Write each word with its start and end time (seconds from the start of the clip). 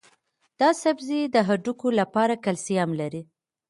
دا 0.59 0.69
سبزی 0.83 1.21
د 1.35 1.37
هډوکو 1.47 1.87
لپاره 1.99 2.41
کلسیم 2.45 2.89
لري. 3.01 3.21